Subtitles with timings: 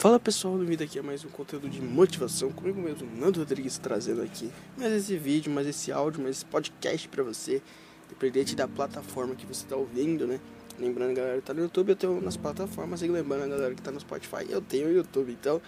[0.00, 4.22] Fala pessoal, bem-vindo aqui a mais um conteúdo de motivação, comigo mesmo, Nando Rodrigues, trazendo
[4.22, 7.60] aqui mais esse vídeo, mais esse áudio, mais esse podcast pra você,
[8.08, 10.40] dependente da plataforma que você tá ouvindo, né?
[10.78, 13.82] Lembrando, galera que tá no YouTube, eu tenho nas plataformas, e lembrando a galera que
[13.82, 15.60] tá no Spotify, eu tenho o YouTube, então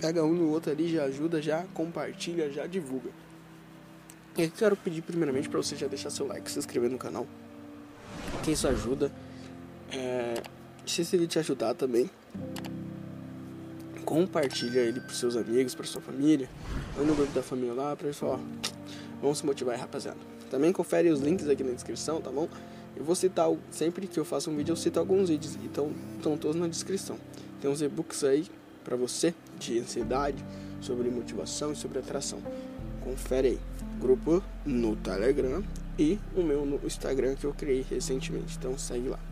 [0.00, 3.10] pega um no outro ali, já ajuda, já compartilha, já divulga.
[4.36, 7.28] E eu quero pedir primeiramente pra você já deixar seu like, se inscrever no canal,
[8.42, 9.12] que isso ajuda.
[9.92, 10.42] É,
[10.84, 12.10] se esse vídeo te ajudar também,
[14.08, 16.48] compartilha ele pros seus amigos, pra sua família,
[16.98, 18.40] ou no grupo da família lá, pra eles falar, ó,
[19.20, 20.16] vamos se motivar rapaziada.
[20.50, 22.48] Também confere os links aqui na descrição, tá bom?
[22.96, 26.38] Eu vou citar, sempre que eu faço um vídeo, eu cito alguns vídeos, então estão
[26.38, 27.18] todos na descrição.
[27.60, 28.46] Tem uns e-books aí
[28.82, 30.42] pra você, de ansiedade,
[30.80, 32.38] sobre motivação e sobre atração.
[33.02, 33.60] Confere aí.
[34.00, 35.62] Grupo no Telegram
[35.98, 39.27] e o meu no Instagram que eu criei recentemente, então segue lá.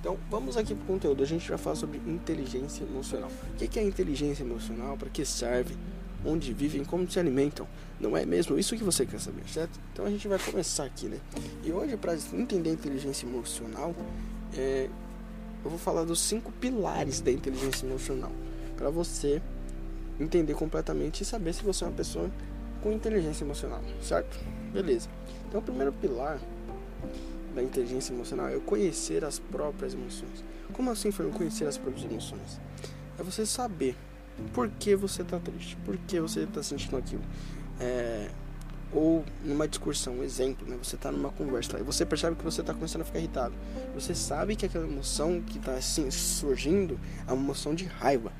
[0.00, 1.22] Então, vamos aqui para o conteúdo.
[1.22, 3.30] A gente vai falar sobre inteligência emocional.
[3.52, 4.96] O que é inteligência emocional?
[4.96, 5.76] Para que serve?
[6.24, 6.84] Onde vivem?
[6.84, 7.66] Como se alimentam?
[8.00, 9.78] Não é mesmo isso que você quer saber, certo?
[9.92, 11.18] Então a gente vai começar aqui, né?
[11.64, 13.94] E hoje, para entender a inteligência emocional,
[14.54, 14.88] é...
[15.64, 18.32] eu vou falar dos cinco pilares da inteligência emocional.
[18.76, 19.40] Para você
[20.20, 22.30] entender completamente e saber se você é uma pessoa
[22.82, 24.38] com inteligência emocional, certo?
[24.72, 25.08] Beleza.
[25.48, 26.38] Então, o primeiro pilar
[27.56, 30.44] da inteligência emocional é conhecer as próprias emoções.
[30.72, 32.60] Como assim foi conhecer as próprias emoções?
[33.18, 33.96] É você saber
[34.52, 37.22] por que você está triste, por que você está sentindo aquilo.
[37.80, 38.30] É,
[38.92, 40.78] ou numa discussão, um exemplo, né?
[40.82, 43.54] Você está numa conversa e você percebe que você está começando a ficar irritado.
[43.94, 48.32] Você sabe que aquela emoção que está assim, surgindo é uma emoção de raiva.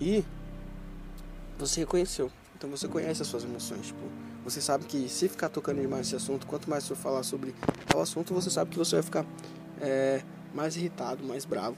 [0.00, 0.24] E
[1.58, 2.30] você reconheceu.
[2.56, 4.00] Então você conhece as suas emoções, tipo,
[4.44, 7.54] você sabe que se ficar tocando demais nesse assunto, quanto mais você falar sobre
[7.86, 9.26] tal assunto, você sabe que você vai ficar
[9.80, 11.76] é, mais irritado, mais bravo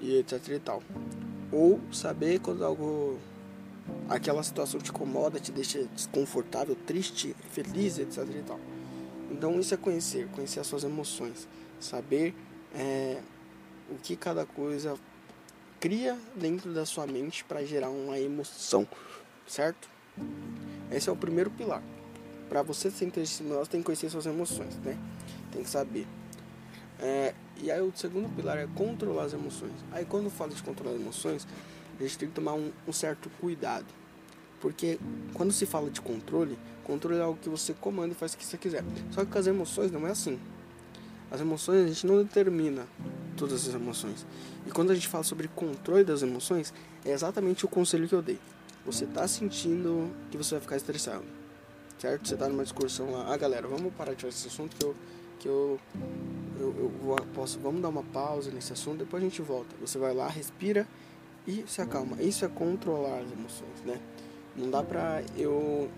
[0.00, 0.82] e etc e tal.
[1.50, 3.18] Ou saber quando algo,
[4.08, 8.60] aquela situação te incomoda, te deixa desconfortável, triste, feliz, etc e tal.
[9.30, 11.48] Então isso é conhecer, conhecer as suas emoções,
[11.80, 12.34] saber
[12.74, 13.18] é,
[13.90, 14.94] o que cada coisa
[15.80, 18.86] cria dentro da sua mente para gerar uma emoção,
[19.46, 19.88] certo?
[20.90, 21.82] Esse é o primeiro pilar.
[22.54, 24.96] Para você ser inteligente, você tem que conhecer suas emoções, né?
[25.50, 26.06] Tem que saber.
[27.00, 29.72] É, e aí o segundo pilar é controlar as emoções.
[29.90, 31.48] Aí quando falo de controlar as emoções,
[31.98, 33.86] a gente tem que tomar um, um certo cuidado.
[34.60, 35.00] Porque
[35.32, 38.44] quando se fala de controle, controle é algo que você comanda e faz o que
[38.44, 38.84] você quiser.
[39.10, 40.38] Só que com as emoções não é assim.
[41.32, 42.86] As emoções a gente não determina
[43.36, 44.24] todas as emoções.
[44.64, 46.72] E quando a gente fala sobre controle das emoções,
[47.04, 48.38] é exatamente o conselho que eu dei.
[48.86, 51.42] Você está sentindo que você vai ficar estressado
[51.98, 52.28] certo?
[52.28, 54.94] Você tá numa discussão lá, ah galera, vamos parar de fazer esse assunto que eu
[55.44, 55.78] que eu,
[56.58, 59.76] eu, eu posso, vamos dar uma pausa nesse assunto, depois a gente volta.
[59.80, 60.86] Você vai lá, respira
[61.46, 62.20] e se acalma.
[62.22, 64.00] Isso é controlar as emoções, né?
[64.56, 65.90] Não dá pra eu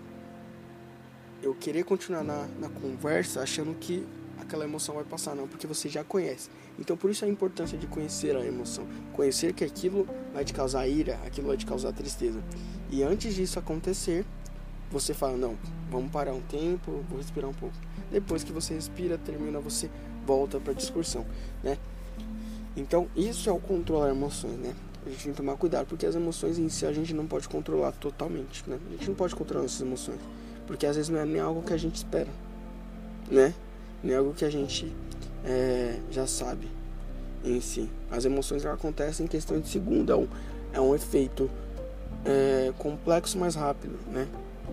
[1.41, 4.05] eu querer continuar na, na conversa achando que
[4.39, 6.49] aquela emoção vai passar, não, porque você já conhece.
[6.77, 10.87] Então por isso a importância de conhecer a emoção, conhecer que aquilo vai te causar
[10.87, 12.43] ira, aquilo vai te causar tristeza.
[12.89, 14.25] E antes disso acontecer,
[14.91, 15.55] você fala, não,
[15.89, 17.75] vamos parar um tempo, vou respirar um pouco.
[18.11, 19.89] Depois que você respira, termina, você
[20.25, 21.25] volta para a discussão,
[21.63, 21.77] né?
[22.75, 24.73] Então, isso é o controlar emoções, né?
[25.05, 27.47] A gente tem que tomar cuidado, porque as emoções em si a gente não pode
[27.47, 28.77] controlar totalmente, né?
[28.87, 30.19] A gente não pode controlar essas emoções,
[30.65, 32.29] porque às vezes não é nem algo que a gente espera,
[33.31, 33.53] né?
[34.03, 34.93] Nem algo que a gente
[35.43, 36.67] é, já sabe
[37.43, 37.89] em si.
[38.11, 40.27] As emoções acontecem em questão de segundo, é um,
[40.73, 41.49] é um efeito
[42.25, 44.27] é, complexo mais rápido, né?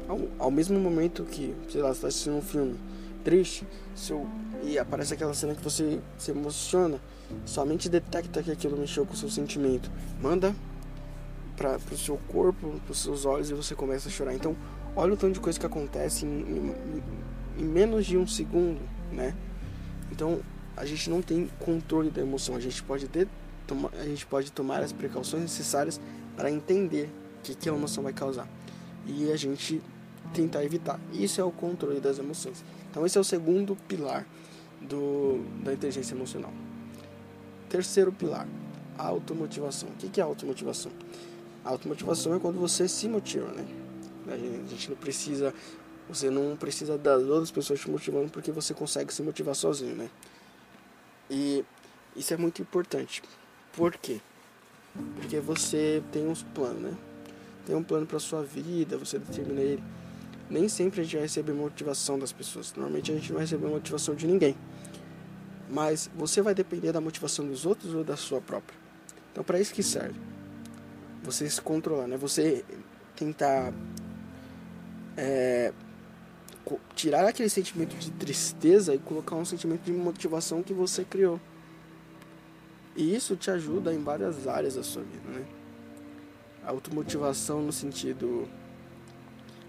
[0.08, 2.78] Ao, ao mesmo momento que, sei lá, você está assistindo um filme
[3.22, 4.26] triste seu,
[4.62, 7.00] e aparece aquela cena que você se emociona,
[7.44, 9.90] somente detecta que aquilo mexeu com o seu sentimento.
[10.20, 10.54] Manda
[11.56, 14.34] para o seu corpo, para os seus olhos e você começa a chorar.
[14.34, 14.56] Então,
[14.94, 17.02] olha o tanto de coisa que acontece em, em,
[17.58, 18.80] em menos de um segundo,
[19.12, 19.34] né?
[20.10, 20.40] Então,
[20.76, 22.56] a gente não tem controle da emoção.
[22.56, 23.28] A gente pode ter,
[23.66, 26.00] toma, a gente pode tomar as precauções necessárias
[26.36, 27.08] para entender
[27.38, 28.48] o que, que a emoção vai causar
[29.06, 29.80] e a gente
[30.32, 30.98] tentar evitar.
[31.12, 32.64] Isso é o controle das emoções.
[32.90, 34.26] Então esse é o segundo pilar
[34.80, 36.52] do, da inteligência emocional.
[37.68, 38.46] Terceiro pilar,
[38.96, 39.88] automotivação.
[39.88, 40.92] O que é automotivação?
[41.64, 43.66] A automotivação é quando você se motiva, né?
[44.28, 45.52] A gente não precisa,
[46.08, 50.08] você não precisa das outras pessoas te motivando porque você consegue se motivar sozinho, né?
[51.30, 51.64] E
[52.16, 53.22] isso é muito importante.
[53.72, 54.20] Por quê?
[55.16, 56.94] Porque você tem uns planos, né?
[57.64, 59.82] Tem um plano para sua vida, você determina ele.
[60.50, 62.72] Nem sempre a gente vai receber motivação das pessoas.
[62.74, 64.54] Normalmente a gente não vai receber motivação de ninguém.
[65.70, 68.78] Mas você vai depender da motivação dos outros ou da sua própria.
[69.32, 70.20] Então, para isso que serve.
[71.22, 72.16] você se controlar, né?
[72.18, 72.64] Você
[73.16, 73.72] tentar
[75.16, 75.72] é,
[76.94, 81.40] tirar aquele sentimento de tristeza e colocar um sentimento de motivação que você criou.
[82.94, 85.44] E isso te ajuda em várias áreas da sua vida, né?
[86.66, 88.48] Automotivação no sentido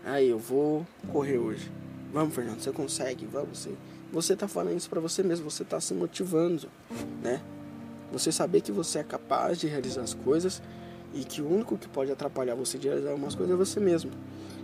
[0.05, 1.71] aí eu vou correr hoje.
[2.13, 3.59] Vamos, Fernando, você consegue, vamos.
[3.59, 3.71] Você,
[4.11, 6.69] você tá falando isso para você mesmo, você tá se motivando,
[7.21, 7.41] né?
[8.13, 10.61] Você saber que você é capaz de realizar as coisas
[11.13, 14.11] e que o único que pode atrapalhar você de realizar algumas coisas é você mesmo.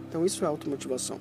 [0.08, 1.20] Então isso é automotivação.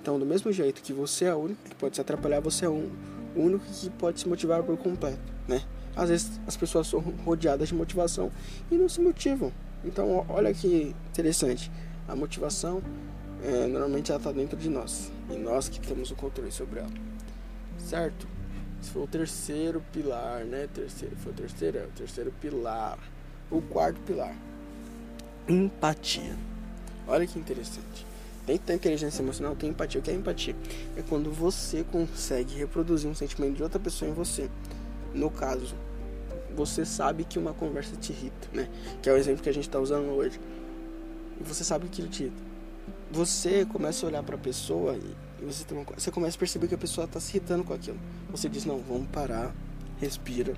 [0.00, 2.68] Então, do mesmo jeito que você é o único que pode se atrapalhar, você é
[2.68, 2.90] o
[3.36, 5.62] único que pode se motivar por completo, né?
[5.94, 8.32] Às vezes as pessoas são rodeadas de motivação
[8.68, 9.52] e não se motivam.
[9.84, 11.70] Então, olha que interessante.
[12.08, 12.82] A motivação,
[13.42, 15.10] é, normalmente ela está dentro de nós.
[15.30, 16.90] E nós que temos o controle sobre ela.
[17.78, 18.26] Certo?
[18.80, 20.68] Esse foi o terceiro pilar, né?
[20.72, 21.78] Terceiro, foi o terceiro?
[21.78, 22.98] É, o terceiro pilar.
[23.50, 24.34] O quarto pilar.
[25.48, 26.36] Empatia.
[27.06, 28.06] Olha que interessante.
[28.46, 30.00] Dentro da inteligência emocional tem empatia.
[30.00, 30.56] O que é empatia?
[30.96, 34.50] É quando você consegue reproduzir um sentimento de outra pessoa em você.
[35.14, 35.74] No caso,
[36.54, 38.68] você sabe que uma conversa te irrita, né?
[39.00, 40.40] Que é o exemplo que a gente está usando hoje.
[41.40, 42.42] Você sabe que ele te irrita.
[43.10, 46.74] Você começa a olhar para a pessoa e você, uma, você começa a perceber que
[46.74, 47.98] a pessoa está se irritando com aquilo.
[48.30, 49.54] Você diz: Não, vamos parar,
[49.98, 50.54] respira.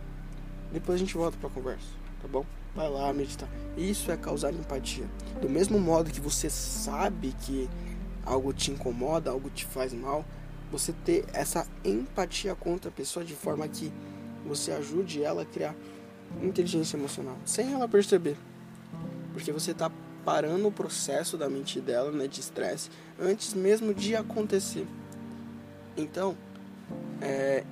[0.73, 1.87] Depois a gente volta para a conversa,
[2.21, 2.45] tá bom?
[2.75, 3.49] Vai lá meditar.
[3.77, 5.09] Isso é causar empatia.
[5.41, 7.69] Do mesmo modo que você sabe que
[8.25, 10.25] algo te incomoda, algo te faz mal,
[10.71, 13.93] você ter essa empatia contra a pessoa de forma que
[14.45, 15.75] você ajude ela a criar
[16.43, 18.37] inteligência emocional, sem ela perceber.
[19.33, 19.91] Porque você está
[20.25, 24.87] parando o processo da mente dela, né, de estresse, antes mesmo de acontecer.
[25.97, 26.37] Então,
[27.21, 27.65] é,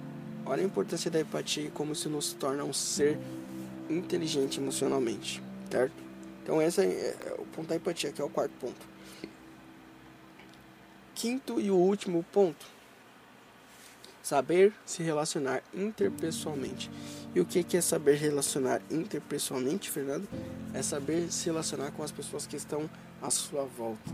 [0.44, 3.19] olha a importância da empatia e como isso nos torna um ser
[3.88, 5.94] inteligente emocionalmente, certo?
[6.42, 8.92] Então, esse é, é o ponto da empatia, que é o quarto ponto.
[11.14, 12.66] Quinto e o último ponto
[14.22, 16.90] Saber se relacionar interpessoalmente.
[17.34, 20.28] E o que é saber relacionar interpessoalmente, Fernando?
[20.72, 22.88] É saber se relacionar com as pessoas que estão
[23.20, 24.10] à sua volta.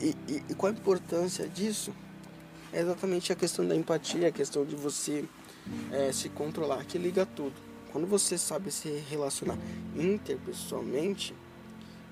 [0.00, 1.92] E, e, e qual a importância disso?
[2.72, 5.24] É exatamente a questão da empatia, a questão de você
[5.92, 7.54] é, se controlar, que liga tudo.
[7.92, 9.56] Quando você sabe se relacionar
[9.94, 11.34] interpessoalmente,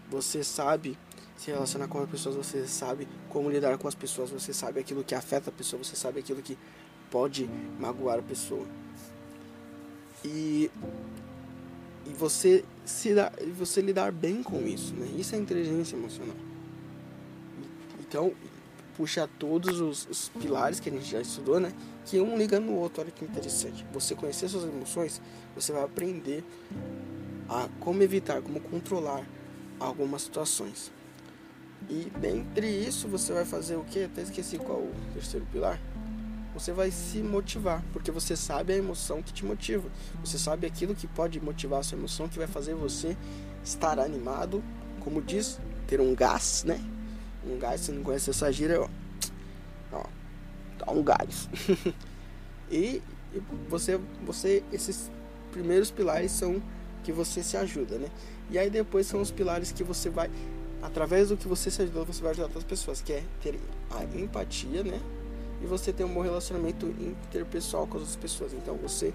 [0.08, 0.96] você sabe
[1.36, 5.02] se relacionar com as pessoas, você sabe como lidar com as pessoas, você sabe aquilo
[5.02, 6.56] que afeta a pessoa, você sabe aquilo que
[7.10, 7.48] pode
[7.78, 8.66] magoar a pessoa.
[10.25, 10.70] E,
[12.06, 15.06] e você se dar, você lidar bem com isso, né?
[15.19, 16.36] Isso é inteligência emocional.
[18.00, 18.32] Então,
[18.96, 21.72] puxa todos os, os, pilares que a gente já estudou, né?
[22.04, 23.84] Que um liga no outro, olha que interessante.
[23.92, 25.20] Você conhecer suas emoções,
[25.54, 26.44] você vai aprender
[27.48, 29.26] a como evitar, como controlar
[29.78, 30.90] algumas situações.
[31.88, 34.04] E dentre isso você vai fazer o que?
[34.04, 35.78] Até esqueci qual o terceiro pilar
[36.54, 39.90] você vai se motivar, porque você sabe a emoção que te motiva.
[40.25, 43.16] Você sabe aquilo que pode motivar a sua emoção, que vai fazer você
[43.64, 44.62] estar animado,
[45.00, 45.58] como diz,
[45.88, 46.81] ter um gás, né?
[47.44, 48.88] Um gás, se não conhece essa gíria, ó,
[49.92, 50.04] ó
[50.78, 51.48] dá um gás.
[52.70, 53.02] e,
[53.34, 55.10] e você, você, esses
[55.50, 56.62] primeiros pilares são
[57.03, 58.08] que você se ajuda, né?
[58.48, 60.31] E aí depois são os pilares que você vai,
[60.84, 63.58] através do que você se ajuda, você vai ajudar outras pessoas, que é ter
[63.91, 65.00] a empatia, né?
[65.64, 68.53] e você ter um bom relacionamento interpessoal com as outras pessoas.
[68.53, 69.12] Então você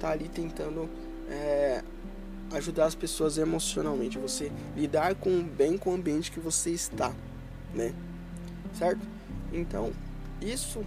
[0.00, 0.88] tá ali tentando
[1.28, 1.82] é,
[2.52, 7.14] ajudar as pessoas emocionalmente, você lidar com bem com o ambiente que você está,
[7.72, 7.94] né?
[8.76, 9.00] Certo?
[9.52, 9.92] Então
[10.40, 10.84] isso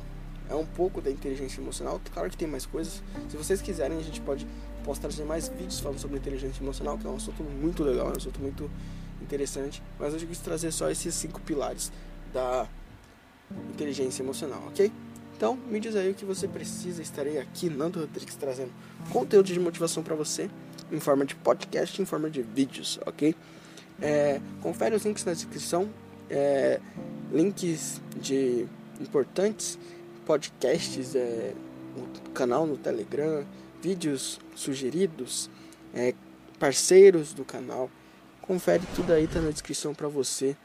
[0.50, 2.01] é um pouco da inteligência emocional.
[2.13, 3.01] Claro que tem mais coisas.
[3.30, 4.46] Se vocês quiserem, a gente pode
[4.84, 8.13] posso trazer mais vídeos falando sobre inteligência emocional, que é um assunto muito legal, é
[8.13, 8.70] um assunto muito
[9.22, 9.82] interessante.
[10.00, 11.92] Mas eu quis trazer só esses cinco pilares
[12.34, 12.68] da
[13.74, 14.92] inteligência emocional, ok?
[15.36, 17.02] Então, me diz aí o que você precisa.
[17.02, 18.72] Estarei aqui, Nando Rodrigues, trazendo
[19.12, 20.50] conteúdo de motivação para você
[20.92, 23.36] em forma de podcast, em forma de vídeos, ok?
[24.02, 25.90] É, confere os links na descrição,
[26.30, 26.80] é,
[27.32, 28.66] links de
[29.00, 29.78] importantes
[30.26, 31.54] podcasts, é,
[31.96, 33.46] no canal no Telegram,
[33.82, 35.50] vídeos sugeridos,
[35.94, 36.14] é,
[36.60, 37.90] parceiros do canal.
[38.48, 40.56] Confere tudo aí, tá na descrição para você.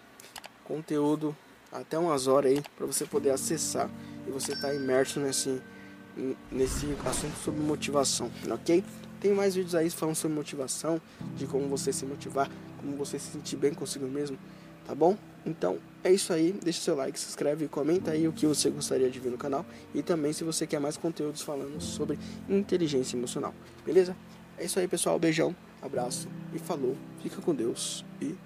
[0.65, 1.35] Conteúdo
[1.73, 3.91] até umas horas aí para você poder acessar
[4.27, 5.61] e você tá imerso nesse
[6.51, 8.85] nesse assunto sobre motivação, ok?
[9.21, 11.01] Tem mais vídeos aí falando sobre motivação,
[11.37, 14.37] de como você se motivar, como você se sentir bem consigo mesmo,
[14.85, 15.17] tá bom?
[15.47, 19.09] Então é isso aí, deixa seu like, se inscreve comenta aí o que você gostaria
[19.09, 22.19] de ver no canal e também se você quer mais conteúdos falando sobre
[22.49, 23.55] inteligência emocional,
[23.87, 24.15] beleza?
[24.59, 26.97] É isso aí pessoal, beijão, Abraço e falou.
[27.23, 28.37] Fica com Deus e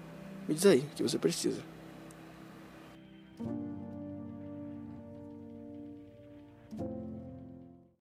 [0.47, 1.61] me diz aí o que você precisa.